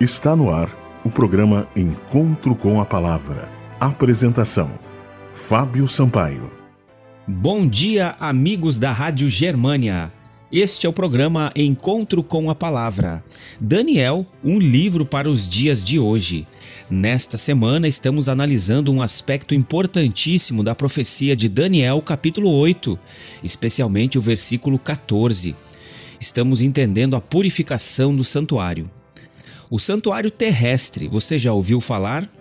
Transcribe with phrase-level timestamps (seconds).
[0.00, 3.48] Está no ar o programa Encontro com a Palavra.
[3.78, 4.68] Apresentação:
[5.32, 6.50] Fábio Sampaio.
[7.28, 10.10] Bom dia, amigos da Rádio Germânia.
[10.50, 13.22] Este é o programa Encontro com a Palavra.
[13.60, 16.44] Daniel, um livro para os dias de hoje.
[16.90, 22.98] Nesta semana estamos analisando um aspecto importantíssimo da profecia de Daniel, capítulo 8,
[23.44, 25.54] especialmente o versículo 14.
[26.18, 28.90] Estamos entendendo a purificação do santuário.
[29.74, 32.32] O santuário terrestre, você já ouviu falar?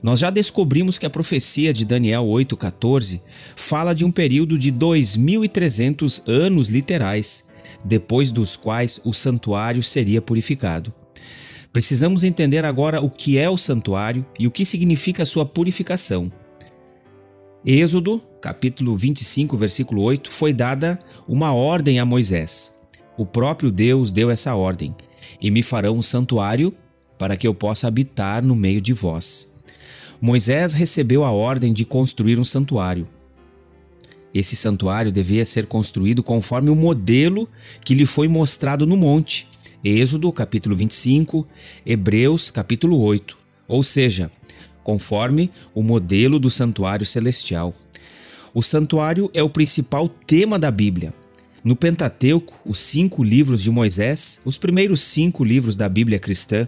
[0.00, 3.20] Nós já descobrimos que a profecia de Daniel 8,14
[3.56, 7.46] fala de um período de 2.300 anos literais,
[7.84, 10.94] depois dos quais o santuário seria purificado.
[11.72, 16.30] Precisamos entender agora o que é o santuário e o que significa sua purificação.
[17.66, 22.72] Êxodo, capítulo 25, versículo 8, foi dada uma ordem a Moisés.
[23.18, 24.94] O próprio Deus deu essa ordem:
[25.40, 26.74] E me farão um santuário
[27.18, 29.50] para que eu possa habitar no meio de vós.
[30.20, 33.06] Moisés recebeu a ordem de construir um santuário.
[34.32, 37.48] Esse santuário devia ser construído conforme o modelo
[37.84, 39.48] que lhe foi mostrado no monte,
[39.82, 41.46] Êxodo capítulo 25,
[41.86, 44.30] Hebreus capítulo 8, ou seja,
[44.84, 47.74] conforme o modelo do santuário celestial.
[48.52, 51.14] O santuário é o principal tema da Bíblia.
[51.62, 56.66] No Pentateuco, os cinco livros de Moisés, os primeiros cinco livros da Bíblia cristã,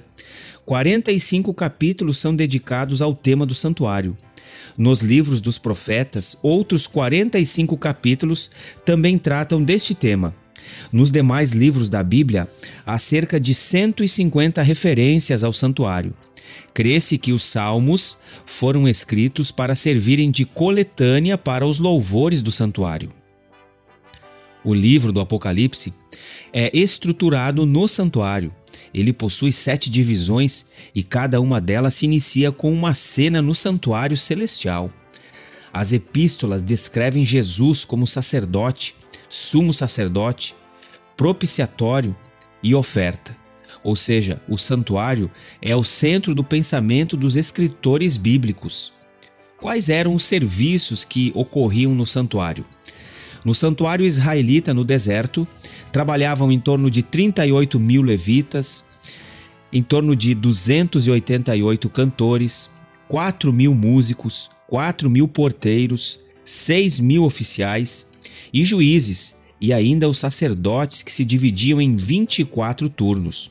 [0.67, 4.17] 45 capítulos são dedicados ao tema do santuário.
[4.77, 8.51] Nos livros dos profetas, outros 45 capítulos
[8.85, 10.35] também tratam deste tema.
[10.93, 12.47] Nos demais livros da Bíblia,
[12.85, 16.13] há cerca de 150 referências ao santuário.
[16.75, 23.22] Crê-se que os salmos foram escritos para servirem de coletânea para os louvores do santuário.
[24.65, 25.93] O livro do Apocalipse
[26.53, 28.55] é estruturado no santuário.
[28.95, 34.17] Ele possui sete divisões e cada uma delas se inicia com uma cena no santuário
[34.17, 34.91] celestial.
[35.73, 38.95] As epístolas descrevem Jesus como sacerdote,
[39.29, 40.55] sumo sacerdote,
[41.17, 42.15] propiciatório
[42.63, 43.37] e oferta.
[43.83, 48.93] Ou seja, o santuário é o centro do pensamento dos escritores bíblicos.
[49.59, 52.65] Quais eram os serviços que ocorriam no santuário?
[53.45, 55.47] No santuário israelita no deserto,
[55.91, 58.85] trabalhavam em torno de 38 mil levitas,
[59.73, 62.71] em torno de 288 cantores,
[63.09, 68.07] 4 mil músicos, 4 mil porteiros, 6 mil oficiais
[68.53, 73.51] e juízes, e ainda os sacerdotes que se dividiam em 24 turnos.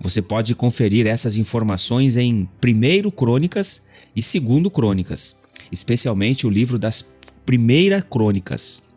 [0.00, 3.82] Você pode conferir essas informações em 1 Crônicas
[4.14, 5.36] e 2 Crônicas,
[5.72, 7.04] especialmente o livro das
[7.44, 8.87] Primeira Crônicas.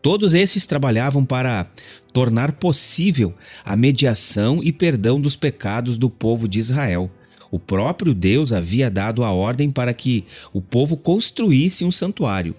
[0.00, 1.68] Todos esses trabalhavam para
[2.12, 7.10] tornar possível a mediação e perdão dos pecados do povo de Israel.
[7.50, 12.54] O próprio Deus havia dado a ordem para que o povo construísse um santuário.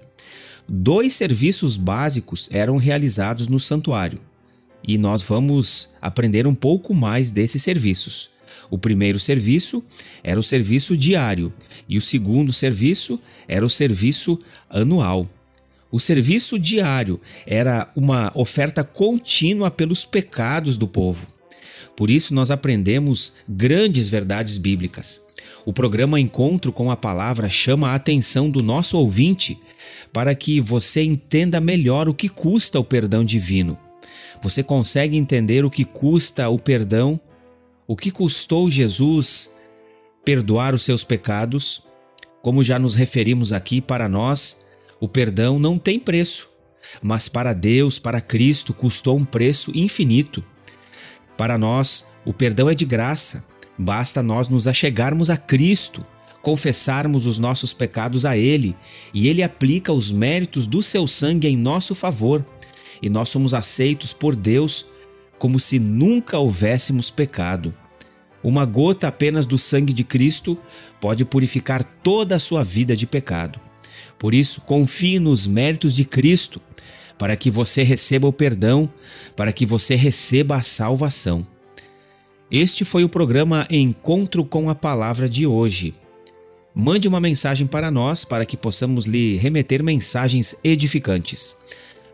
[0.67, 4.19] Dois serviços básicos eram realizados no santuário,
[4.87, 8.29] e nós vamos aprender um pouco mais desses serviços.
[8.69, 9.83] O primeiro serviço
[10.23, 11.53] era o serviço diário,
[11.87, 14.37] e o segundo serviço era o serviço
[14.69, 15.27] anual.
[15.91, 21.27] O serviço diário era uma oferta contínua pelos pecados do povo.
[21.95, 25.21] Por isso, nós aprendemos grandes verdades bíblicas.
[25.65, 29.59] O programa Encontro com a Palavra chama a atenção do nosso ouvinte
[30.13, 33.77] para que você entenda melhor o que custa o perdão divino.
[34.41, 37.19] Você consegue entender o que custa o perdão?
[37.87, 39.53] O que custou Jesus
[40.23, 41.83] perdoar os seus pecados?
[42.41, 44.65] Como já nos referimos aqui, para nós,
[44.99, 46.49] o perdão não tem preço,
[47.01, 50.43] mas para Deus, para Cristo, custou um preço infinito.
[51.37, 53.45] Para nós, o perdão é de graça,
[53.77, 56.05] basta nós nos achegarmos a Cristo,
[56.41, 58.75] confessarmos os nossos pecados a Ele,
[59.13, 62.45] e Ele aplica os méritos do seu sangue em nosso favor,
[63.01, 64.85] e nós somos aceitos por Deus
[65.37, 67.73] como se nunca houvéssemos pecado.
[68.43, 70.57] Uma gota apenas do sangue de Cristo
[70.99, 73.68] pode purificar toda a sua vida de pecado.
[74.17, 76.61] Por isso, confie nos méritos de Cristo,
[77.17, 78.91] para que você receba o perdão,
[79.35, 81.45] para que você receba a salvação.
[82.49, 85.93] Este foi o programa Encontro com a Palavra de hoje.
[86.73, 91.55] Mande uma mensagem para nós para que possamos lhe remeter mensagens edificantes.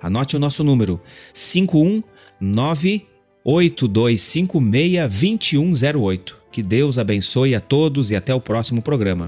[0.02, 1.00] Anote o nosso número
[1.34, 3.08] 519
[3.44, 6.38] 8256 2108.
[6.52, 9.28] Que Deus abençoe a todos e até o próximo programa.